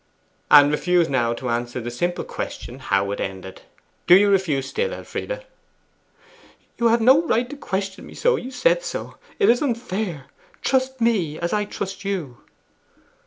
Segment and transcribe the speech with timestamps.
[0.49, 3.61] 'And refuse now to answer the simple question how it ended.
[4.07, 5.45] Do you refuse still, Elfride?'
[6.79, 9.17] 'You have no right to question me so you said so.
[9.37, 10.25] It is unfair.
[10.63, 12.37] Trust me as I trust you.